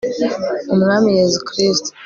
[0.73, 1.89] umwami yezu kristu